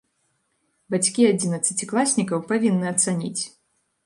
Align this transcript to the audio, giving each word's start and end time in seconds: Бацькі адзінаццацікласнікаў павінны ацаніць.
Бацькі 0.93 1.27
адзінаццацікласнікаў 1.33 2.39
павінны 2.53 2.85
ацаніць. 2.95 3.39